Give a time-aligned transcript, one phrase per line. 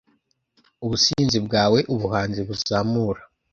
[0.85, 3.21] ubusinzi bwawe ubuhanzi buzamura